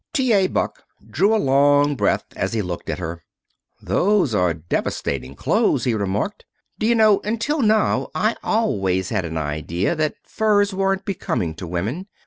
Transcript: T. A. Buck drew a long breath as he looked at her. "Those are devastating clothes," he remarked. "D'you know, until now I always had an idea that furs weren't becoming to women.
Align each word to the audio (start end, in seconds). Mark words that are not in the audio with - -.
T. 0.13 0.33
A. 0.33 0.47
Buck 0.47 0.81
drew 1.11 1.35
a 1.35 1.37
long 1.37 1.93
breath 1.93 2.25
as 2.35 2.53
he 2.53 2.63
looked 2.63 2.89
at 2.89 2.97
her. 2.97 3.23
"Those 3.79 4.33
are 4.33 4.51
devastating 4.55 5.35
clothes," 5.35 5.83
he 5.83 5.93
remarked. 5.93 6.43
"D'you 6.79 6.95
know, 6.95 7.19
until 7.23 7.61
now 7.61 8.07
I 8.15 8.35
always 8.43 9.09
had 9.09 9.25
an 9.25 9.37
idea 9.37 9.95
that 9.95 10.15
furs 10.23 10.73
weren't 10.73 11.05
becoming 11.05 11.53
to 11.53 11.67
women. 11.67 12.07